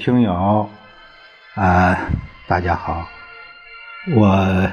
[0.00, 0.70] 听友，
[1.56, 2.08] 啊，
[2.46, 3.06] 大家好，
[4.16, 4.70] 我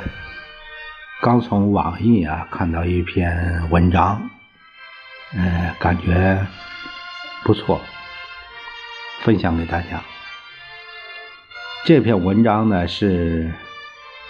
[1.21, 4.29] 刚从网易啊看到一篇文章，
[5.33, 6.47] 嗯，感觉
[7.43, 7.81] 不错，
[9.23, 10.01] 分享给大家。
[11.83, 13.51] 这篇文章呢，是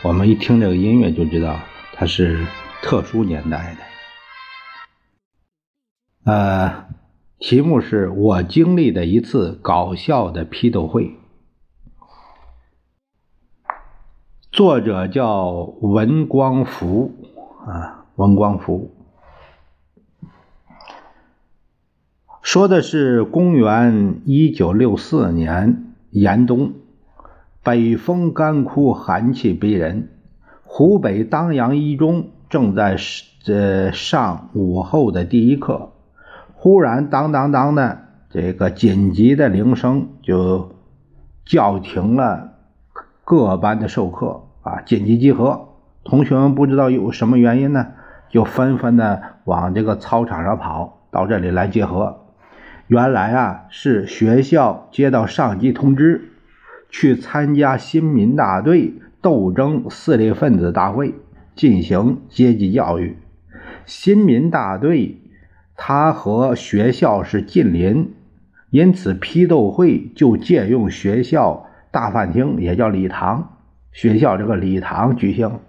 [0.02, 1.60] 我们一听这个音乐就知道
[1.94, 2.44] 它是
[2.82, 3.76] 特殊年代
[6.26, 6.87] 的，呃。
[7.40, 11.12] 题目是我经历的一次搞笑的批斗会，
[14.52, 15.52] 作者叫
[15.82, 17.12] 文光福
[17.68, 18.90] 啊，文光福，
[22.42, 26.74] 说的是公元一九六四年严冬，
[27.62, 30.10] 北风干枯，寒气逼人，
[30.64, 32.98] 湖北当阳一中正在
[33.46, 35.92] 呃上午后的第一课。
[36.60, 38.00] 忽然，当当当的
[38.32, 40.76] 这个紧急的铃声就
[41.46, 42.54] 叫停了
[43.24, 45.70] 各班的授课啊，紧急集合。
[46.04, 47.90] 同学们不知道有什么原因呢，
[48.30, 52.26] 就纷纷的往这个操场上跑，到这里来集合。
[52.88, 56.32] 原来啊，是学校接到上级通知，
[56.90, 61.14] 去参加新民大队斗争四类分子大会，
[61.56, 63.16] 进行阶级教育。
[63.86, 65.22] 新民大队。
[65.80, 68.12] 他和学校是近邻，
[68.72, 73.54] 因此批斗会就借用学校大饭厅，也叫礼堂。
[73.92, 75.60] 学校这个礼堂举行。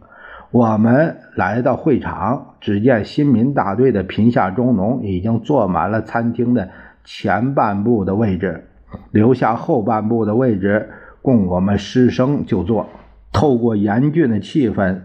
[0.51, 6.71] 我们来到会场，只见新民大队的贫下中农已经坐满了餐厅的
[7.05, 8.65] 前半部的位置，
[9.11, 10.89] 留下后半部的位置
[11.21, 12.89] 供我们师生就坐。
[13.31, 15.03] 透过严峻的气氛。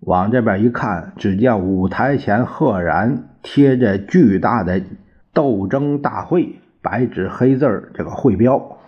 [0.00, 4.80] 往这边一看，只见舞台前赫然贴着巨大的
[5.34, 8.78] “斗争大会”白纸黑字这个会标。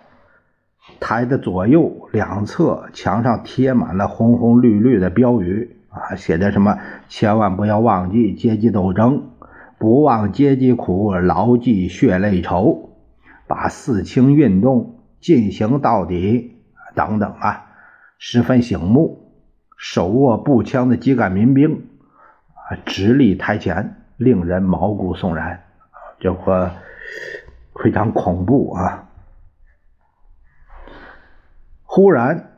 [0.99, 6.79] 台的左右两侧墙上贴满了红红绿绿的标语啊，写着什么
[7.09, 9.23] “千万不要忘记阶级斗争，
[9.77, 12.89] 不忘阶级苦，牢记血泪仇，
[13.47, 16.55] 把四清运动进行到底”
[16.95, 17.65] 等等啊，
[18.17, 19.20] 十分醒目。
[19.81, 21.87] 手握步枪的基干民兵
[22.53, 25.97] 啊，直立台前，令人毛骨悚然啊！
[26.19, 26.71] 这个
[27.73, 29.09] 非常恐怖啊！
[31.83, 32.51] 忽然，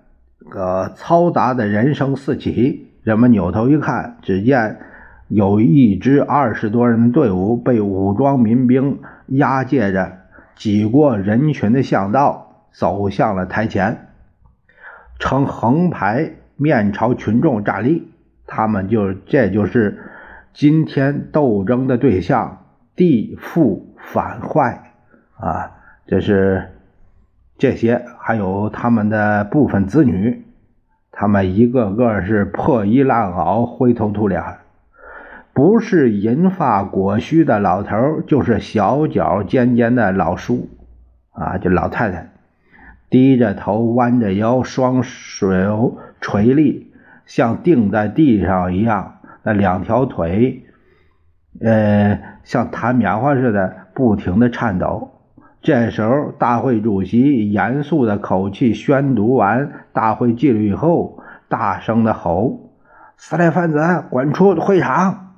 [0.49, 4.81] 个嘈杂的人声四起，人们扭头一看，只见
[5.29, 10.17] 有一支二十多人的队伍被武装民兵押解着，
[10.55, 14.09] 挤过人群的巷道，走向了台前，
[15.19, 16.33] 呈横排。
[16.63, 18.07] 面朝群众站立，
[18.47, 19.99] 他们就这就是
[20.53, 22.65] 今天斗争的对象，
[22.95, 24.93] 地富反坏
[25.37, 25.71] 啊！
[26.07, 26.69] 这是
[27.57, 30.45] 这些，还有他们的部分子女，
[31.11, 34.41] 他们一个个是破衣烂袄、灰头土脸，
[35.53, 40.69] 不是银发裹须的老头，就是小脚尖尖的老叔
[41.31, 42.29] 啊，就老太太。
[43.09, 46.93] 低着头，弯着腰，双手垂立，
[47.25, 49.17] 像钉在地上一样。
[49.43, 50.63] 那两条腿，
[51.59, 55.11] 呃，像弹棉花似的，不停的颤抖。
[55.61, 62.71] 这时候，大会主席严肃的口气宣读完大会纪律以后，大声的吼
[63.17, 65.35] ：“撕裂分子，滚出会场！”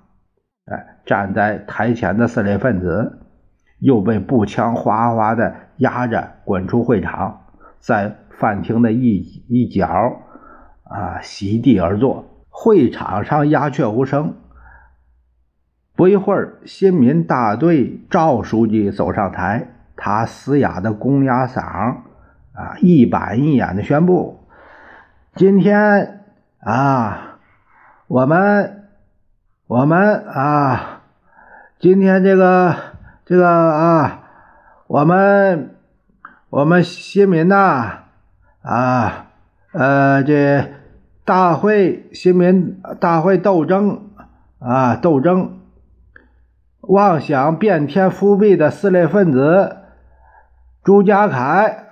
[0.72, 3.20] 哎，站在台前的撕裂分子
[3.80, 7.42] 又被步枪哗哗的压着滚出会场。
[7.80, 9.18] 在饭厅的一
[9.48, 10.22] 一角，
[10.86, 12.26] 啊，席地而坐。
[12.50, 14.36] 会场上鸦雀无声。
[15.96, 21.62] 不一会儿，新民大队赵书记走上台，他嘶哑的公鸭嗓，
[22.54, 24.48] 啊，一板一眼的宣布
[25.36, 26.24] ：“今天
[26.60, 27.40] 啊，
[28.08, 28.90] 我们，
[29.68, 31.02] 我们啊，
[31.80, 32.76] 今天这个
[33.26, 34.24] 这个啊，
[34.88, 35.72] 我们。”
[36.52, 38.04] 我们新民呐，
[38.62, 39.25] 啊，
[39.78, 40.72] 呃，这
[41.26, 44.10] 大会新民大会斗争
[44.58, 45.60] 啊，斗争，
[46.80, 49.80] 妄想变天复辟的四类分子
[50.82, 51.88] 朱家凯，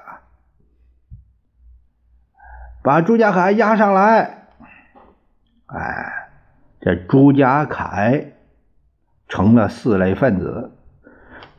[2.81, 4.45] 把朱家凯押上来。
[5.65, 6.29] 哎，
[6.79, 8.31] 这朱家凯
[9.27, 10.71] 成了四类分子。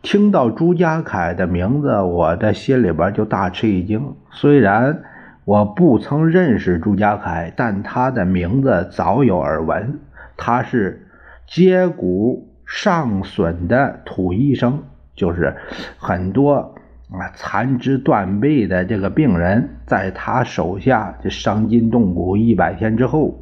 [0.01, 4.17] 听到朱家凯的名字，我的心里边就大吃一惊。
[4.31, 5.03] 虽然
[5.45, 10.01] 我不曾认识朱家凯，但他的名字早有耳闻。
[10.37, 11.07] 他是
[11.47, 14.83] 接骨上损的土医生，
[15.15, 15.55] 就是
[15.99, 16.75] 很多
[17.11, 23.39] 啊，残肢断臂的这个病人，在他手下这伤筋动骨一百天之后，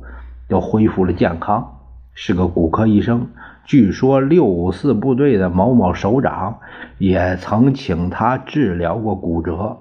[0.49, 1.79] 都恢复了健康，
[2.15, 3.29] 是个骨科医生。
[3.65, 6.59] 据说六五四部队的某某首长
[6.99, 9.79] 也曾请他治疗过骨折。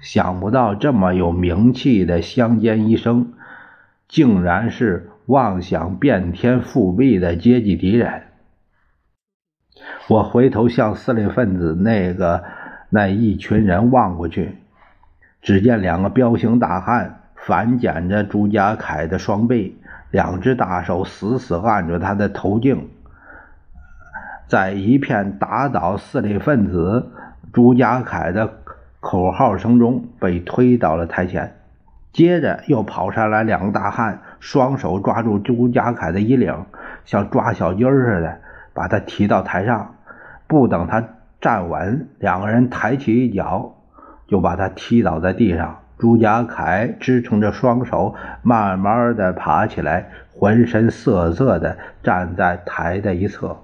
[0.00, 3.32] 想不到这么有名气的乡间医生，
[4.08, 8.22] 竟然是妄想变天复辟的阶级敌人。
[10.08, 12.44] 我回头向四类分子那个
[12.90, 14.58] 那一群人望过去，
[15.40, 19.78] 只见两个彪形大汉反剪着朱家凯的双臂，
[20.10, 22.88] 两只大手死死按着他的头颈，
[24.46, 27.10] 在一片打倒四类分子
[27.52, 28.46] 朱家凯的
[29.04, 31.56] 口号声中被推到了台前。
[32.10, 36.64] 接着又跑上来两个大汉，双手抓住朱家凯的衣领，
[37.04, 38.40] 像抓小鸡似的。
[38.72, 39.96] 把他提到台上，
[40.46, 41.04] 不等他
[41.40, 43.74] 站稳，两个人抬起一脚，
[44.26, 45.80] 就把他踢倒在地上。
[45.98, 53.58] 朱家凯支撑着双手，慢慢的爬起来，浑身瑟瑟的站在台的一侧。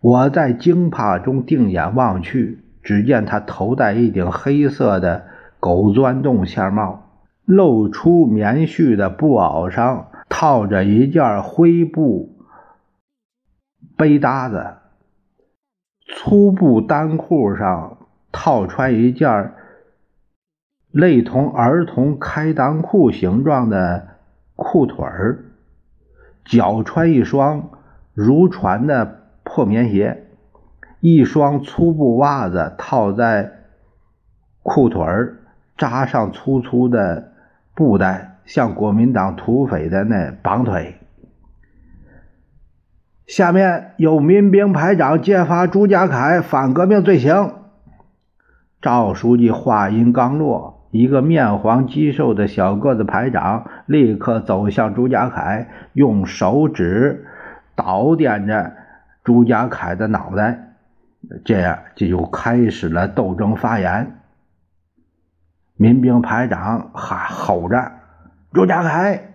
[0.00, 5.24] 我在惊怕中定眼望去，只见他头戴一顶黑色的
[5.58, 7.10] 狗钻洞线帽，
[7.46, 12.38] 露出棉絮的布袄上套着一件灰布。
[13.96, 14.74] 背搭子，
[16.06, 17.96] 粗布单裤上
[18.30, 19.54] 套穿一件
[20.90, 24.08] 类同儿童开裆裤形状的
[24.56, 25.44] 裤腿儿，
[26.44, 27.70] 脚穿一双
[28.12, 30.23] 如船的破棉鞋，
[31.06, 33.52] 一双粗布袜子套在
[34.62, 35.36] 裤腿儿，
[35.76, 37.34] 扎上粗粗的
[37.74, 40.94] 布带，像国民党土匪的那绑腿。
[43.26, 47.52] 下面由民兵排长揭发朱家凯反革命罪行。
[48.80, 57.26] 赵书记话音刚落，一个面黄肌瘦的小个子排长立刻走向朱家凯，用手指
[57.76, 58.72] 捣点着
[59.22, 60.63] 朱家凯的脑袋，
[61.44, 64.20] 这样就又开始了斗争发言。
[65.76, 67.92] 民兵排长喊吼着
[68.52, 69.30] ：“朱家凯！”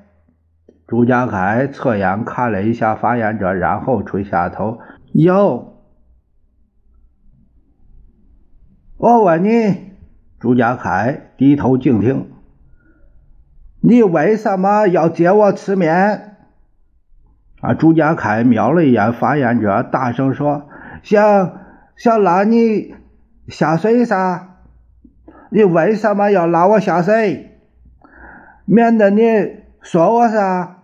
[0.88, 4.80] 朱家凯侧眼看了一下发言者，然后垂下头。
[5.14, 5.84] 哟，
[8.98, 9.94] 我问你，
[10.40, 12.32] 朱家凯低头静听，
[13.82, 16.38] 你为什么要接我吃面？
[17.62, 17.74] 啊！
[17.74, 20.70] 朱家凯瞄了一眼发言者，大声说
[21.04, 21.59] ：“行
[22.00, 22.96] 想拉你
[23.50, 24.48] 下水噻？
[25.50, 27.60] 你为什么要拉我下水？
[28.64, 29.22] 免得你
[29.82, 30.78] 说我噻？”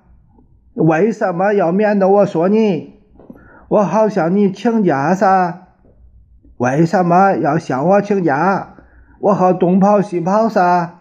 [0.75, 2.99] 为什么要免得我说你？
[3.69, 5.67] 我好向你请假噻？
[6.57, 8.75] 为什么要向我请假？
[9.21, 10.95] 我好东跑西跑噻？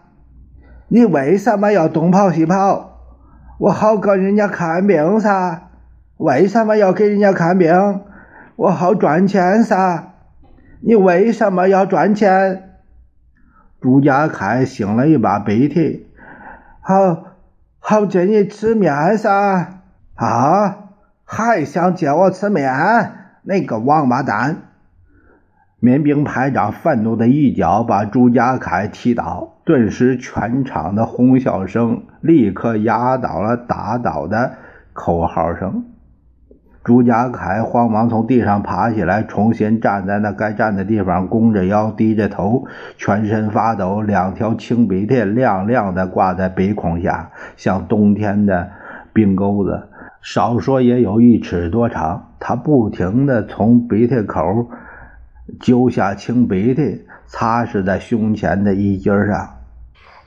[0.87, 3.01] 你为什么要东跑西跑？
[3.59, 5.63] 我好给人家看病噻？
[6.15, 7.69] 为什么要给人家看病？
[8.55, 10.03] 我好赚钱噻？
[10.81, 12.77] 你为什么要赚钱？
[13.81, 16.07] 朱家凯擤了一把鼻涕，
[16.81, 17.23] 好。
[17.87, 19.81] 好借你吃面噻！
[20.15, 20.89] 啊，
[21.23, 22.73] 还想借我吃面？
[23.43, 24.63] 那个王八蛋！
[25.79, 34.53] 民兵排长愤怒的一脚把朱家凯踢倒，顿时全场的哄笑声立刻压倒了打倒的
[34.93, 35.85] 口号声。
[36.85, 42.65] 朱家凯慌忙从地上爬起来，重新站在那该站的地方，弓着腰，低着头，
[42.95, 48.69] 全身发抖，两条青鼻涕亮亮的挂在鼻孔下，像冬天的
[49.11, 49.89] 冰钩子，
[50.21, 52.27] 少说也有一尺多长。
[52.39, 54.69] 他不停地从鼻涕口
[55.59, 59.55] 揪下青鼻涕，擦拭在胸前的衣襟上。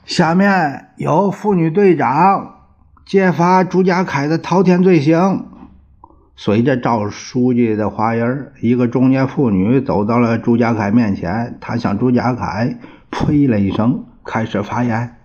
[0.03, 2.55] 下面由妇女队长
[3.05, 5.45] 揭发朱家凯的滔天罪行。
[6.41, 8.23] 随着赵书记的话音
[8.61, 12.77] 一个中年妇女走到了朱家凯面前，她向朱家凯
[13.11, 15.17] 呸了一声，开始发言：“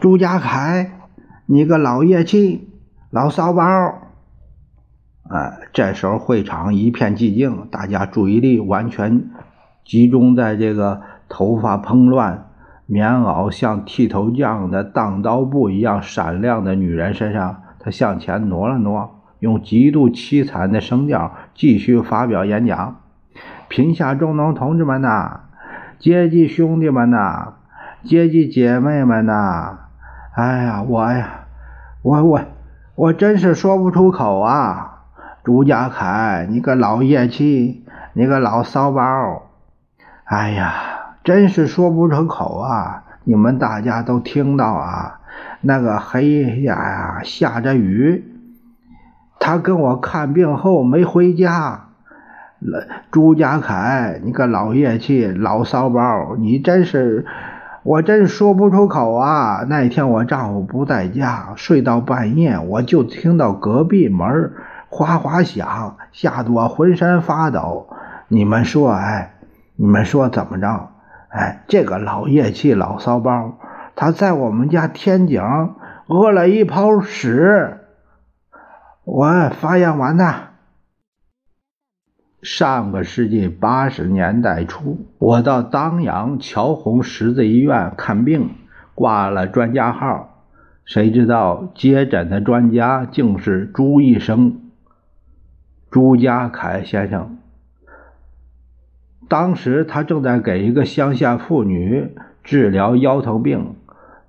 [0.00, 0.92] 朱家凯，
[1.44, 2.70] 你个老夜气，
[3.10, 3.62] 老骚包！”
[5.28, 9.26] 啊，这时候会场一片寂静，大家注意力完全
[9.84, 12.46] 集中在这个头发蓬乱、
[12.86, 17.64] 棉袄像剃头匠的当刀布一样闪亮的女人身上。
[17.82, 22.96] 他向前挪了挪，用极度凄惨的声调继续发表演讲
[23.68, 25.40] ：“贫下中农同志们呐，
[25.98, 27.54] 阶级兄弟们呐，
[28.04, 29.78] 阶级姐妹们呐，
[30.34, 31.46] 哎呀，我呀，
[32.02, 32.40] 我我
[32.94, 35.04] 我真是说不出口啊！
[35.42, 39.02] 朱家凯，你个老夜气，你个老骚包！
[40.24, 40.72] 哎呀，
[41.24, 43.04] 真是说不出口啊！
[43.24, 45.19] 你们大家都听到啊？
[45.60, 48.24] 那个黑呀，下着雨，
[49.38, 51.86] 他跟我看病后没回家。
[53.10, 57.24] 朱家凯，你个老业气，老骚包，你真是，
[57.82, 59.64] 我真说不出口啊！
[59.66, 64.52] 那天我丈夫不在家，睡到半夜，我就听到隔壁门
[64.90, 67.88] 哗哗响，吓得我浑身发抖。
[68.28, 69.32] 你们说，哎，
[69.76, 70.90] 你们说怎么着？
[71.30, 73.56] 哎，这个老业气，老骚包，
[74.00, 75.42] 他在我们家天井
[76.08, 77.80] 屙了一泡屎，
[79.04, 80.52] 我发现完的。
[82.40, 88.52] 上个世纪八十年代初，我到当阳乔红十字医院看病，
[88.94, 90.46] 挂了专家号。
[90.86, 94.70] 谁知道接诊的专家竟是朱医生，
[95.90, 97.36] 朱家凯先生。
[99.28, 103.74] 当时他正在给一个乡下妇女治疗腰疼病，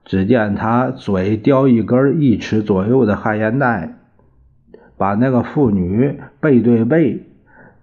[0.06, 3.94] 只见他嘴叼一根一尺左右的旱烟袋，
[4.98, 7.26] 把那个妇女背对背。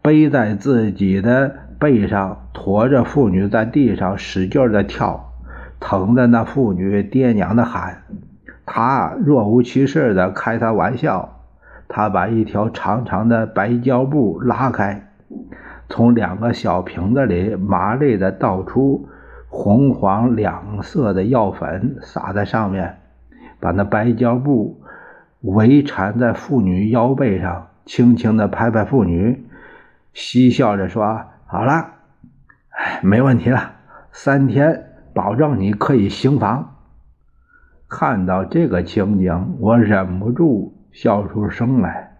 [0.00, 5.32] 背在自己的背上，驮着妇女在地上使劲的跳，
[5.80, 8.04] 疼的那妇女爹娘的喊。
[8.64, 11.34] 他若无其事的开他玩笑。
[11.88, 15.08] 他把一条长长的白胶布拉开，
[15.88, 19.08] 从两个小瓶子里麻利的倒出
[19.48, 22.98] 红黄两色的药粉，撒在上面，
[23.60, 24.80] 把那白胶布
[25.40, 29.44] 围缠在妇女腰背上，轻轻的拍拍妇女。
[30.12, 31.92] 嬉笑着说：“好了，
[32.70, 33.72] 哎，没问题了，
[34.10, 36.74] 三天保证你可以行房。”
[37.88, 42.18] 看到这个情景，我忍不住笑出声来，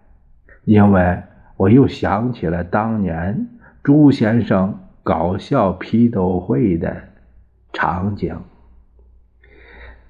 [0.63, 1.21] 因为
[1.57, 3.47] 我又想起了当年
[3.83, 7.03] 朱先生搞笑批斗会的
[7.73, 8.41] 场景。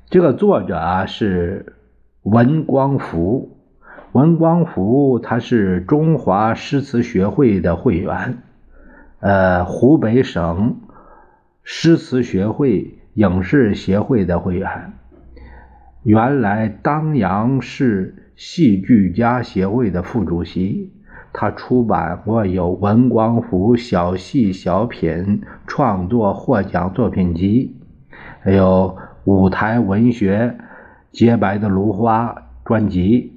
[0.10, 1.76] 这个作者啊是
[2.24, 3.56] 文光福。
[4.12, 8.40] 文光福，他是中华诗词学会的会员，
[9.20, 10.82] 呃，湖北省
[11.62, 14.94] 诗词学会影视协会的会员，
[16.02, 20.92] 原来当阳市戏剧家协会的副主席。
[21.32, 27.76] 他出版过有《文光福小戏小品创作获奖作品集》，
[28.42, 30.58] 还有舞台文学
[31.12, 32.36] 《洁白的芦花》
[32.68, 33.34] 专辑。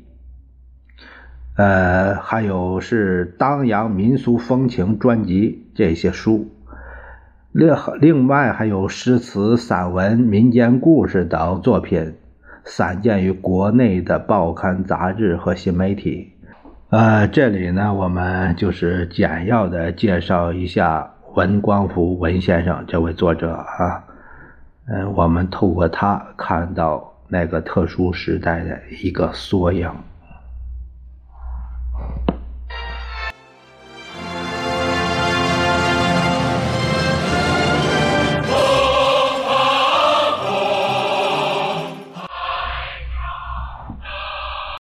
[1.54, 6.48] 呃，还有是当阳民俗风情专辑这些书，
[7.52, 12.14] 另另外还有诗词、散文、民间故事等作品，
[12.64, 16.31] 散见于国内的报刊杂志和新媒体。
[16.92, 24.04] 呃，这里呢，我们就是简要的介绍一下文光福文先生这位作者啊。
[24.88, 29.90] 嗯，我们透过他看到那个特殊时代的一个缩影。